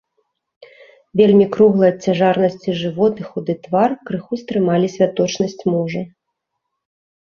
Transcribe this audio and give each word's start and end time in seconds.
Вельмі 1.21 1.47
круглы 1.57 1.85
ад 1.93 1.97
цяжарнасці 2.09 2.77
жывот 2.81 3.13
і 3.23 3.29
худы 3.29 3.53
твар 3.69 3.89
крыху 4.11 4.33
стрымалі 4.45 4.93
святочнасць 4.99 5.59
мужа. 5.75 6.01